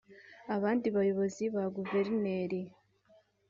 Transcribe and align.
Abandi 0.55 0.87
bayobozi 0.95 1.43
(Guverineri 1.75 2.61